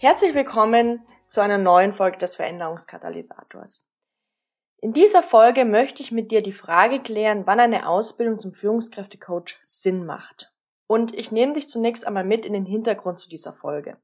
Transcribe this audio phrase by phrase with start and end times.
[0.00, 3.90] Herzlich willkommen zu einer neuen Folge des Veränderungskatalysators.
[4.80, 9.58] In dieser Folge möchte ich mit dir die Frage klären, wann eine Ausbildung zum Führungskräftecoach
[9.60, 10.52] Sinn macht.
[10.86, 13.96] Und ich nehme dich zunächst einmal mit in den Hintergrund zu dieser Folge.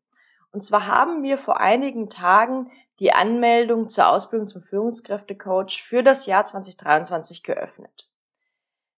[0.51, 6.27] Und zwar haben wir vor einigen Tagen die Anmeldung zur Ausbildung zum Führungskräftecoach für das
[6.27, 8.11] Jahr 2023 geöffnet.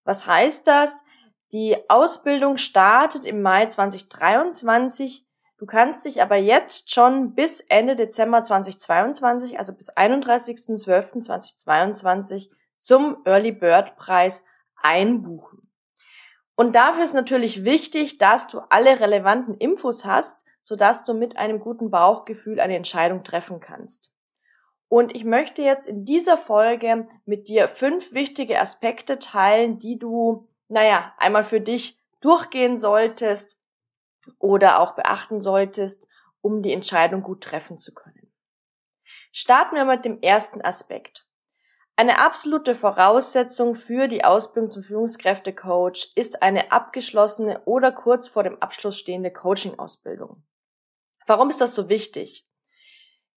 [0.04, 1.04] Was heißt das?
[1.52, 5.25] Die Ausbildung startet im Mai 2023
[5.58, 13.52] Du kannst dich aber jetzt schon bis Ende Dezember 2022, also bis 31.12.2022 zum Early
[13.52, 14.44] Bird Preis
[14.76, 15.70] einbuchen.
[16.56, 21.60] Und dafür ist natürlich wichtig, dass du alle relevanten Infos hast, sodass du mit einem
[21.60, 24.12] guten Bauchgefühl eine Entscheidung treffen kannst.
[24.88, 30.48] Und ich möchte jetzt in dieser Folge mit dir fünf wichtige Aspekte teilen, die du,
[30.68, 33.55] naja, einmal für dich durchgehen solltest,
[34.38, 36.08] oder auch beachten solltest,
[36.40, 38.32] um die Entscheidung gut treffen zu können.
[39.32, 41.26] Starten wir mit dem ersten Aspekt.
[41.98, 48.60] Eine absolute Voraussetzung für die Ausbildung zum Führungskräftecoach ist eine abgeschlossene oder kurz vor dem
[48.60, 50.42] Abschluss stehende Coaching-Ausbildung.
[51.26, 52.46] Warum ist das so wichtig?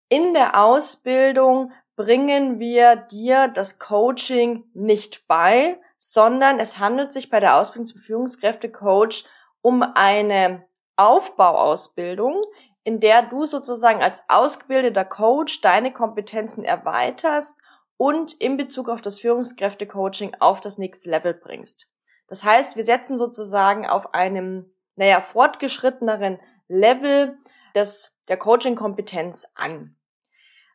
[0.10, 7.40] In der Ausbildung bringen wir dir das Coaching nicht bei, sondern es handelt sich bei
[7.40, 9.26] der Ausbildung zum Führungskräftecoach
[9.62, 10.66] um eine
[11.00, 12.42] Aufbauausbildung,
[12.84, 17.58] in der du sozusagen als ausgebildeter Coach deine Kompetenzen erweiterst
[17.98, 21.88] und in Bezug auf das Führungskräftecoaching auf das nächste Level bringst.
[22.28, 27.38] Das heißt, wir setzen sozusagen auf einem, naja, fortgeschritteneren Level
[27.76, 29.96] des, der Coaching-Kompetenz an.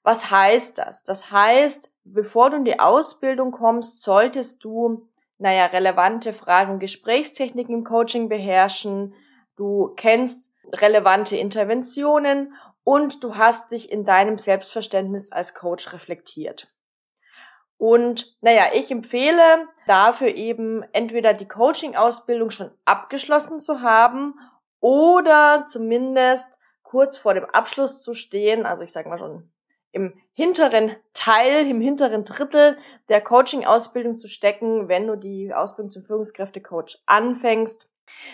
[0.02, 1.04] Was heißt das?
[1.04, 5.08] Das heißt, bevor du in die Ausbildung kommst, solltest du,
[5.38, 9.14] naja, relevante Fragen und Gesprächstechniken im Coaching beherrschen,
[9.56, 12.54] du kennst relevante Interventionen
[12.84, 16.72] und du hast dich in deinem Selbstverständnis als Coach reflektiert.
[17.76, 24.34] Und naja, ich empfehle dafür eben entweder die Coaching-Ausbildung schon abgeschlossen zu haben
[24.80, 29.50] oder zumindest kurz vor dem Abschluss zu stehen, also ich sage mal schon
[29.90, 32.76] im hinteren Teil, im hinteren Drittel
[33.08, 37.88] der Coaching-Ausbildung zu stecken, wenn du die Ausbildung zum Führungskräftecoach anfängst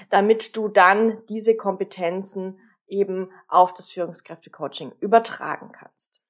[0.09, 6.23] damit du dann diese Kompetenzen eben auf das Führungskräftecoaching übertragen kannst.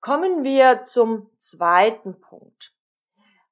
[0.00, 2.72] Kommen wir zum zweiten Punkt.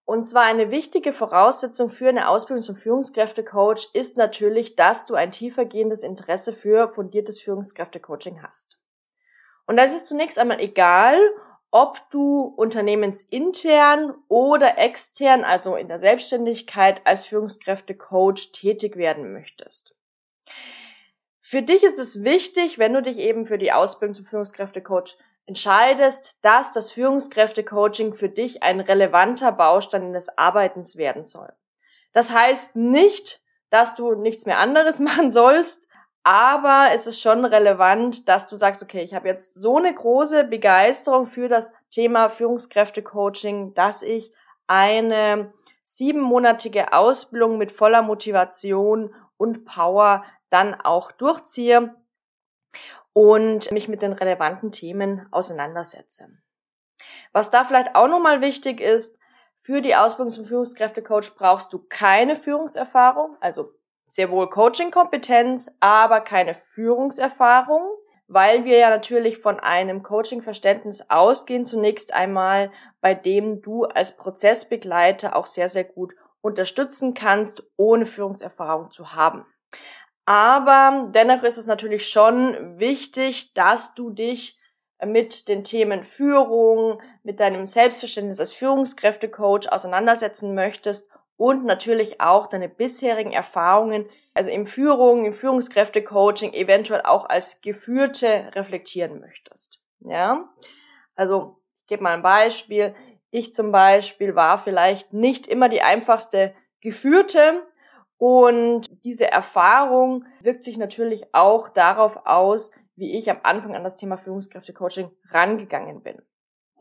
[0.04, 5.30] Und zwar eine wichtige Voraussetzung für eine Ausbildung zum Führungskräftecoach ist natürlich, dass du ein
[5.30, 8.78] tiefergehendes Interesse für fundiertes Führungskräftecoaching hast.
[9.66, 11.18] Und dann ist zunächst einmal egal,
[11.74, 19.96] ob du unternehmensintern oder extern, also in der Selbstständigkeit als Führungskräftecoach tätig werden möchtest.
[21.40, 26.38] Für dich ist es wichtig, wenn du dich eben für die Ausbildung zum Führungskräftecoach entscheidest,
[26.42, 31.52] dass das Führungskräftecoaching für dich ein relevanter Baustein des Arbeitens werden soll.
[32.12, 33.40] Das heißt nicht,
[33.70, 35.88] dass du nichts mehr anderes machen sollst,
[36.24, 40.44] aber es ist schon relevant, dass du sagst, okay, ich habe jetzt so eine große
[40.44, 44.32] Begeisterung für das Thema Führungskräfte-Coaching, dass ich
[44.66, 45.52] eine
[45.82, 51.94] siebenmonatige Ausbildung mit voller Motivation und Power dann auch durchziehe
[53.12, 56.28] und mich mit den relevanten Themen auseinandersetze.
[57.32, 59.18] Was da vielleicht auch nochmal wichtig ist,
[59.56, 63.72] für die Ausbildung zum Führungskräftecoach brauchst du keine Führungserfahrung, also
[64.06, 67.82] sehr wohl Coaching-Kompetenz, aber keine Führungserfahrung,
[68.26, 72.70] weil wir ja natürlich von einem Coaching-Verständnis ausgehen, zunächst einmal,
[73.00, 79.46] bei dem du als Prozessbegleiter auch sehr, sehr gut unterstützen kannst, ohne Führungserfahrung zu haben.
[80.26, 84.58] Aber dennoch ist es natürlich schon wichtig, dass du dich
[85.04, 92.68] mit den Themen Führung, mit deinem Selbstverständnis als Führungskräftecoach auseinandersetzen möchtest und natürlich auch deine
[92.68, 99.80] bisherigen Erfahrungen, also in Führung, im Führungskräftecoaching, eventuell auch als Geführte reflektieren möchtest.
[100.00, 100.48] Ja,
[101.16, 102.94] also ich gebe mal ein Beispiel.
[103.30, 107.62] Ich zum Beispiel war vielleicht nicht immer die einfachste Geführte
[108.16, 113.96] Und diese Erfahrung wirkt sich natürlich auch darauf aus, wie ich am Anfang an das
[113.96, 116.22] Thema Führungskräfte-Coaching rangegangen bin.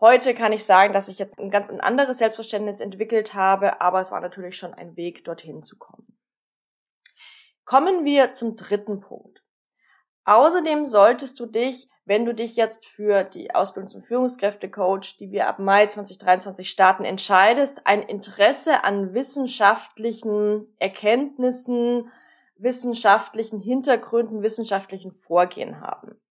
[0.04, 4.12] Heute kann ich sagen, dass ich jetzt ein ganz anderes Selbstverständnis entwickelt habe, aber es
[4.12, 6.20] war natürlich schon ein Weg, dorthin zu kommen.
[7.64, 9.42] Kommen wir zum dritten Punkt.
[10.26, 15.48] Außerdem solltest du dich, wenn du dich jetzt für die Ausbildung zum Führungskräftecoach, die wir
[15.48, 22.12] ab Mai 2023 starten, entscheidest, ein Interesse an wissenschaftlichen Erkenntnissen,
[22.58, 26.22] wissenschaftlichen Hintergründen, wissenschaftlichen Vorgehen haben.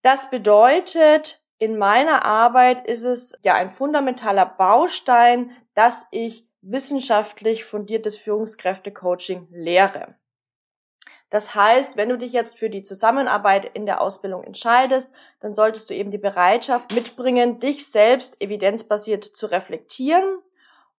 [0.00, 8.18] Das bedeutet, in meiner Arbeit ist es ja ein fundamentaler Baustein, dass ich wissenschaftlich fundiertes
[8.18, 10.14] Führungskräftecoaching lehre.
[11.30, 15.88] Das heißt, wenn du dich jetzt für die Zusammenarbeit in der Ausbildung entscheidest, dann solltest
[15.88, 20.38] du eben die Bereitschaft mitbringen, dich selbst evidenzbasiert zu reflektieren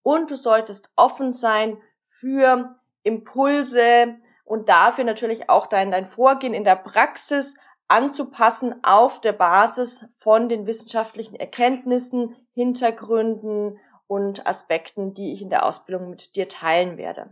[0.01, 1.77] und du solltest offen sein
[2.07, 4.15] für Impulse
[4.45, 7.55] und dafür natürlich auch dein, dein Vorgehen in der Praxis
[7.87, 15.65] anzupassen auf der Basis von den wissenschaftlichen Erkenntnissen, Hintergründen und Aspekten, die ich in der
[15.65, 17.29] Ausbildung mit dir teilen werde.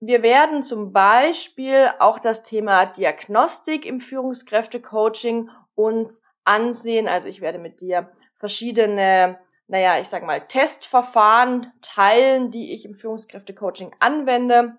[0.00, 7.08] Wir werden zum Beispiel auch das Thema Diagnostik im Führungskräftecoaching uns ansehen.
[7.08, 9.38] Also ich werde mit dir verschiedene,
[9.68, 14.76] naja, ich sage mal, Testverfahren teilen, die ich im Führungskräftecoaching anwende.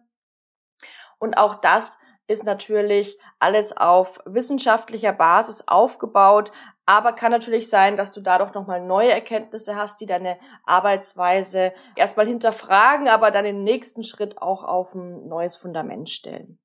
[1.17, 1.97] Und auch das
[2.27, 6.51] ist natürlich alles auf wissenschaftlicher Basis aufgebaut,
[6.85, 12.27] aber kann natürlich sein, dass du dadurch nochmal neue Erkenntnisse hast, die deine Arbeitsweise erstmal
[12.27, 16.59] hinterfragen, aber dann den nächsten Schritt auch auf ein neues Fundament stellen.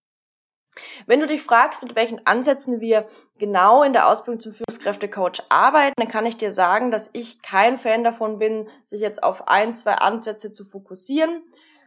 [1.06, 3.06] Wenn du dich fragst, mit welchen Ansätzen wir
[3.38, 7.76] genau in der Ausbildung zum Führungskräftecoach arbeiten, dann kann ich dir sagen, dass ich kein
[7.76, 11.42] Fan davon bin, sich jetzt auf ein, zwei Ansätze zu fokussieren,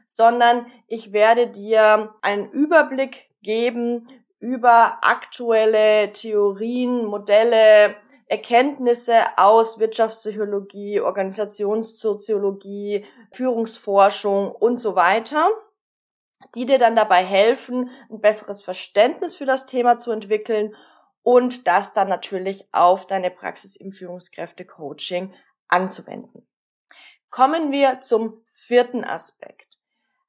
[0.07, 4.09] sondern ich werde dir einen Überblick geben
[4.39, 7.95] über aktuelle Theorien, Modelle,
[8.27, 15.47] Erkenntnisse aus Wirtschaftspsychologie, Organisationssoziologie, Führungsforschung und so weiter,
[16.55, 20.75] die dir dann dabei helfen, ein besseres Verständnis für das Thema zu entwickeln
[21.21, 25.33] und das dann natürlich auf deine Praxis im Führungskräftecoaching
[25.67, 26.47] anzuwenden.
[27.29, 29.64] Kommen wir zum vierten Aspekt.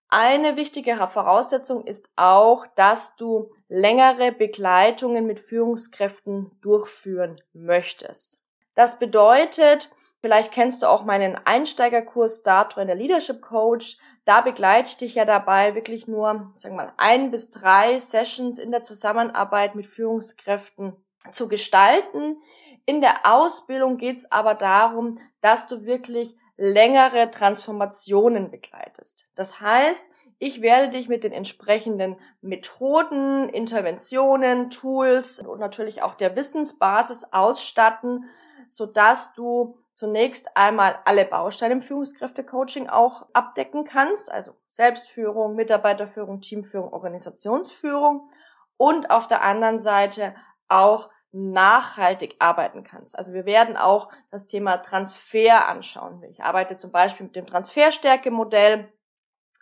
[0.08, 8.40] Eine wichtige Voraussetzung ist auch, dass du längere Begleitungen mit Führungskräften durchführen möchtest.
[8.76, 13.98] Das bedeutet, vielleicht kennst du auch meinen Einsteigerkurs Start in der Leadership Coach.
[14.24, 18.60] Da begleite ich dich ja dabei, wirklich nur, sagen wir mal, ein bis drei Sessions
[18.60, 20.96] in der Zusammenarbeit mit Führungskräften
[21.32, 22.36] zu gestalten.
[22.84, 29.30] In der Ausbildung geht es aber darum, dass du wirklich längere Transformationen begleitest.
[29.34, 36.36] Das heißt, ich werde dich mit den entsprechenden Methoden, Interventionen, Tools und natürlich auch der
[36.36, 38.24] Wissensbasis ausstatten,
[38.68, 46.92] sodass du zunächst einmal alle Bausteine im Führungskräftecoaching auch abdecken kannst, also Selbstführung, Mitarbeiterführung, Teamführung,
[46.92, 48.28] Organisationsführung
[48.76, 50.34] und auf der anderen Seite
[50.68, 53.16] auch nachhaltig arbeiten kannst.
[53.18, 56.22] Also wir werden auch das Thema Transfer anschauen.
[56.24, 58.90] Ich arbeite zum Beispiel mit dem Transferstärke-Modell,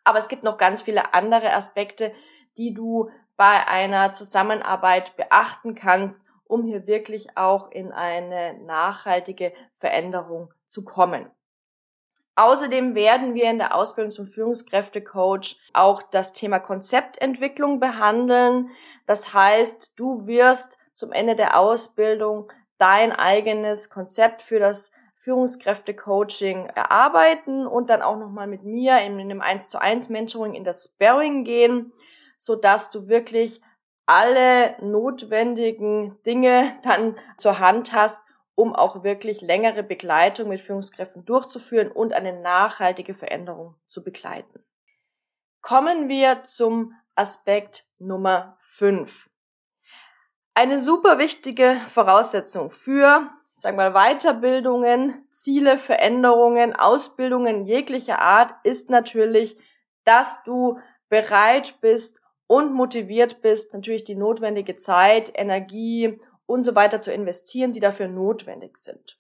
[0.05, 2.13] aber es gibt noch ganz viele andere Aspekte,
[2.57, 10.55] die du bei einer Zusammenarbeit beachten kannst, um hier wirklich auch in eine nachhaltige Veränderung
[10.69, 11.29] zu kommen.
[12.37, 18.71] Außerdem werden wir in der Ausbildung zum Führungskräftecoach auch das Thema Konzeptentwicklung behandeln.
[19.07, 27.67] Das heißt, du wirst zum Ende der Ausbildung dein eigenes Konzept für das Führungskräfte-Coaching erarbeiten
[27.67, 30.85] und dann auch nochmal mit mir in, in einem 1 zu 1 Mentoring in das
[30.85, 31.93] Sparring gehen,
[32.37, 33.63] so dass du wirklich
[34.07, 38.23] alle notwendigen Dinge dann zur Hand hast,
[38.55, 44.63] um auch wirklich längere Begleitung mit Führungskräften durchzuführen und eine nachhaltige Veränderung zu begleiten.
[45.61, 49.31] Kommen wir zum Aspekt Nummer 5.
[50.57, 58.89] Eine super wichtige Voraussetzung für, ich sag mal, Weiterbildungen, Ziele, Veränderungen, Ausbildungen jeglicher Art ist
[58.89, 59.57] natürlich,
[60.05, 67.03] dass du bereit bist und motiviert bist, natürlich die notwendige Zeit, Energie und so weiter
[67.03, 69.19] zu investieren, die dafür notwendig sind.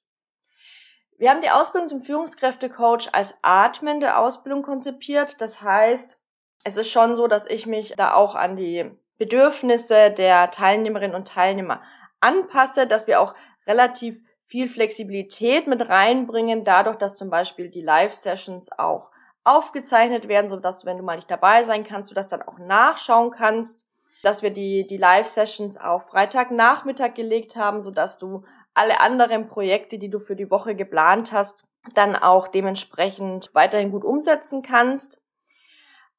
[1.17, 5.41] Wir haben die Ausbildung zum Führungskräftecoach als atmende Ausbildung konzipiert.
[5.41, 6.21] Das heißt,
[6.63, 8.89] es ist schon so, dass ich mich da auch an die
[9.19, 11.83] Bedürfnisse der Teilnehmerinnen und Teilnehmer
[12.21, 13.35] anpasse, dass wir auch
[13.67, 19.11] relativ viel Flexibilität mit reinbringen, dadurch, dass zum Beispiel die Live-Sessions auch
[19.43, 22.43] aufgezeichnet werden, so dass du, wenn du mal nicht dabei sein kannst, du das dann
[22.43, 23.87] auch nachschauen kannst.
[24.23, 29.99] Dass wir die, die Live-Sessions auf Freitagnachmittag gelegt haben, so dass du alle anderen Projekte,
[29.99, 35.21] die du für die Woche geplant hast, dann auch dementsprechend weiterhin gut umsetzen kannst.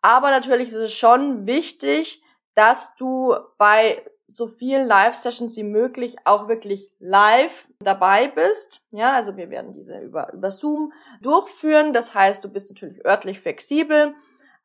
[0.01, 2.21] Aber natürlich ist es schon wichtig,
[2.55, 8.81] dass du bei so vielen Live-Sessions wie möglich auch wirklich live dabei bist.
[8.91, 11.93] Ja, also wir werden diese über, über Zoom durchführen.
[11.93, 14.15] Das heißt, du bist natürlich örtlich flexibel.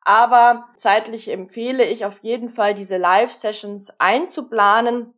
[0.03, 5.13] Aber zeitlich empfehle ich auf jeden Fall, diese Live-Sessions einzuplanen.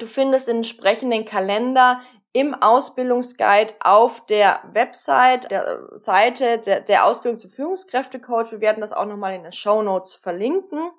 [0.00, 2.00] Du findest den entsprechenden Kalender
[2.32, 8.50] im Ausbildungsguide auf der Website, der Seite der, der Ausbildung zum Führungskräftecoach.
[8.50, 10.90] Wir werden das auch nochmal in den Show Notes verlinken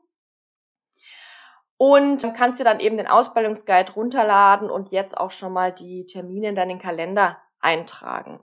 [1.80, 6.50] und kannst dir dann eben den Ausbildungsguide runterladen und jetzt auch schon mal die Termine
[6.50, 8.42] in deinen Kalender eintragen.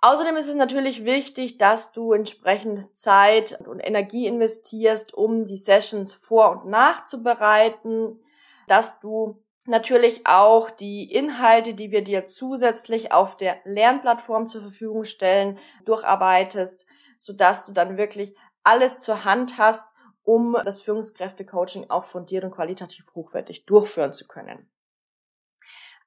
[0.00, 6.14] Außerdem ist es natürlich wichtig, dass du entsprechend Zeit und Energie investierst, um die Sessions
[6.14, 8.22] vor- und nachzubereiten,
[8.68, 15.02] dass du natürlich auch die Inhalte, die wir dir zusätzlich auf der Lernplattform zur Verfügung
[15.02, 19.92] stellen, durcharbeitest, sodass du dann wirklich alles zur Hand hast,
[20.28, 24.70] um das Führungskräftecoaching auch fundiert und qualitativ hochwertig durchführen zu können.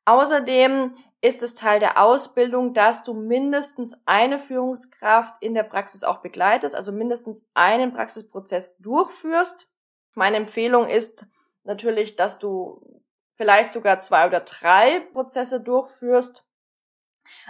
[0.05, 6.19] Außerdem ist es Teil der Ausbildung, dass du mindestens eine Führungskraft in der Praxis auch
[6.19, 9.71] begleitest, also mindestens einen Praxisprozess durchführst.
[10.13, 11.25] Meine Empfehlung ist
[11.63, 13.01] natürlich, dass du
[13.31, 16.45] vielleicht sogar zwei oder drei Prozesse durchführst,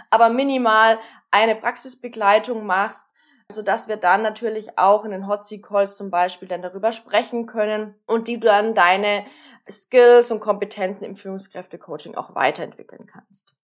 [0.08, 0.98] aber minimal
[1.30, 3.11] eine Praxisbegleitung machst,
[3.52, 6.92] so dass wir dann natürlich auch in den Hot Seat Calls zum Beispiel dann darüber
[6.92, 9.24] sprechen können und die du dann deine
[9.70, 13.54] Skills und Kompetenzen im Führungskräftecoaching auch weiterentwickeln kannst.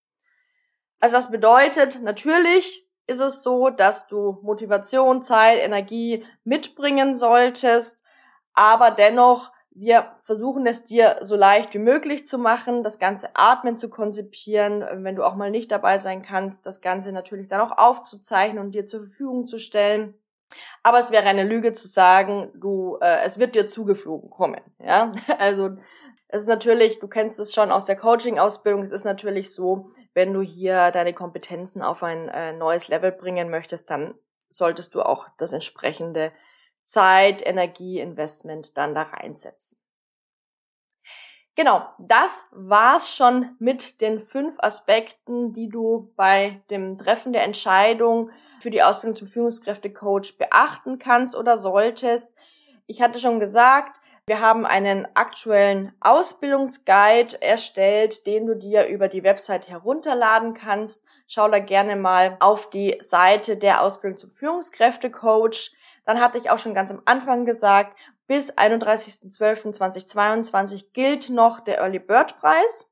[0.99, 8.03] Also das bedeutet, natürlich ist es so, dass du Motivation, Zeit, Energie mitbringen solltest,
[8.53, 13.77] aber dennoch wir versuchen es dir so leicht wie möglich zu machen, das ganze Atmen
[13.77, 17.77] zu konzipieren, wenn du auch mal nicht dabei sein kannst, das Ganze natürlich dann auch
[17.77, 20.15] aufzuzeichnen und dir zur Verfügung zu stellen.
[20.81, 24.61] Aber es wäre eine Lüge zu sagen, du, äh, es wird dir zugeflogen kommen.
[24.79, 25.77] Ja, also
[26.27, 28.81] es ist natürlich, du kennst es schon aus der Coaching-Ausbildung.
[28.81, 33.49] Es ist natürlich so, wenn du hier deine Kompetenzen auf ein äh, neues Level bringen
[33.49, 34.15] möchtest, dann
[34.49, 36.31] solltest du auch das entsprechende
[36.89, 39.77] Zeit, Energie, Investment dann da reinsetzen.
[41.55, 48.31] Genau, das war's schon mit den fünf Aspekten, die du bei dem Treffen der Entscheidung
[48.61, 52.33] für die Ausbildung zum Führungskräftecoach beachten kannst oder solltest.
[52.87, 59.23] Ich hatte schon gesagt, wir haben einen aktuellen Ausbildungsguide erstellt, den du dir über die
[59.23, 61.03] Website herunterladen kannst.
[61.27, 65.71] Schau da gerne mal auf die Seite der Ausbildung zum Führungskräftecoach.
[66.09, 71.99] Dann hatte ich auch schon ganz am Anfang gesagt, bis 31.12.2022 gilt noch der Early
[71.99, 72.91] Bird Preis.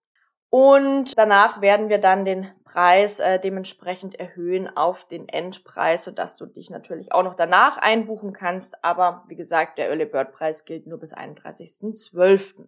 [0.52, 6.46] Und danach werden wir dann den Preis äh, dementsprechend erhöhen auf den Endpreis, sodass du
[6.46, 8.86] dich natürlich auch noch danach einbuchen kannst.
[8.86, 12.68] Aber wie gesagt, der Early Bird Preis gilt nur bis 31.12.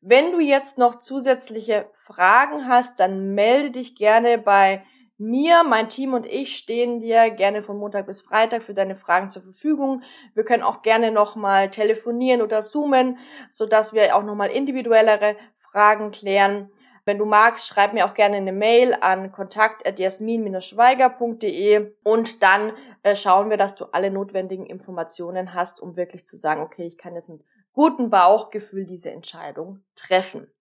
[0.00, 4.84] Wenn du jetzt noch zusätzliche Fragen hast, dann melde dich gerne bei
[5.20, 9.30] mir, mein Team und ich stehen dir gerne von Montag bis Freitag für deine Fragen
[9.30, 10.02] zur Verfügung.
[10.34, 13.18] Wir können auch gerne nochmal telefonieren oder zoomen,
[13.50, 16.70] sodass wir auch nochmal individuellere Fragen klären.
[17.04, 22.72] Wenn du magst, schreib mir auch gerne eine Mail an kontakt.jasmin-schweiger.de und dann
[23.02, 26.98] äh, schauen wir, dass du alle notwendigen Informationen hast, um wirklich zu sagen, okay, ich
[26.98, 30.52] kann jetzt mit gutem Bauchgefühl diese Entscheidung treffen.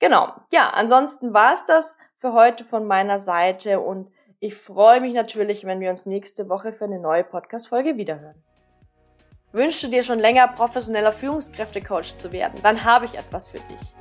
[0.00, 0.32] Genau.
[0.52, 4.10] Ja, ansonsten war's das für heute von meiner Seite und
[4.40, 8.42] ich freue mich natürlich, wenn wir uns nächste Woche für eine neue Podcast-Folge wiederhören.
[9.52, 12.58] Wünschst du dir schon länger professioneller Führungskräftecoach zu werden?
[12.62, 13.94] Dann habe ich etwas für dich.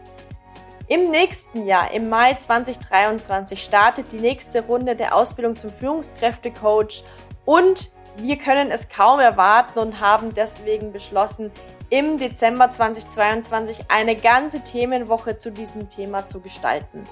[0.87, 7.03] Im nächsten Jahr, im Mai 2023, startet die nächste Runde der Ausbildung zum Führungskräftecoach
[7.45, 11.51] und wir können es kaum erwarten und haben deswegen beschlossen,
[11.89, 17.03] im Dezember 2022 eine ganze Themenwoche zu diesem Thema zu gestalten.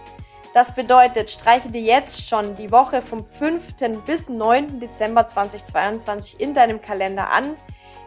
[0.55, 3.75] Das bedeutet, streiche dir jetzt schon die Woche vom 5.
[4.05, 4.79] bis 9.
[4.79, 7.57] Dezember 2022 in deinem Kalender an.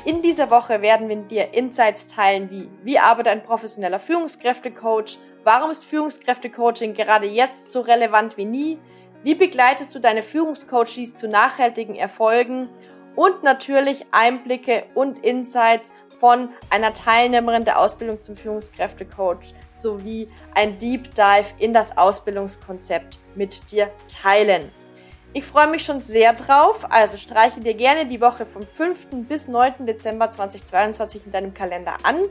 [0.06, 5.70] In dieser Woche werden wir dir Insights teilen wie, wie arbeitet ein professioneller Führungskräftecoach, warum
[5.70, 8.78] ist Führungskräftecoaching gerade jetzt so relevant wie nie,
[9.22, 12.70] wie begleitest du deine Führungscoaches zu nachhaltigen Erfolgen
[13.14, 21.14] und natürlich Einblicke und Insights von einer Teilnehmerin der Ausbildung zum Führungskräftecoach sowie ein Deep
[21.14, 23.90] Dive in das Ausbildungskonzept mit dir
[24.22, 24.70] teilen.
[25.34, 29.26] Ich freue mich schon sehr drauf, also streiche dir gerne die Woche vom 5.
[29.28, 29.86] bis 9.
[29.86, 32.22] Dezember 2022 in deinem Kalender an.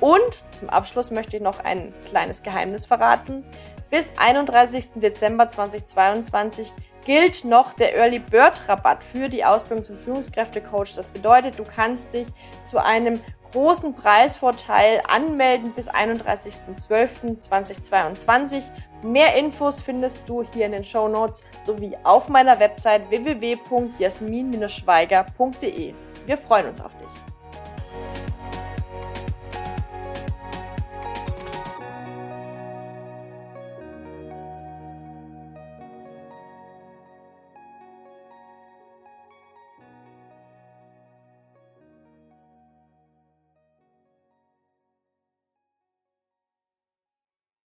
[0.00, 3.44] Und zum Abschluss möchte ich noch ein kleines Geheimnis verraten.
[3.90, 4.92] Bis 31.
[4.96, 6.72] Dezember 2022
[7.06, 10.94] gilt noch der Early Bird Rabatt für die Ausbildung zum Führungskräftecoach.
[10.94, 12.26] Das bedeutet, du kannst dich
[12.64, 13.20] zu einem
[13.54, 18.62] großen Preisvorteil anmelden bis 31.12.2022.
[19.02, 25.94] Mehr Infos findest du hier in den Show Notes sowie auf meiner Website www.jasmin-schweiger.de.
[26.26, 27.03] Wir freuen uns auf dich.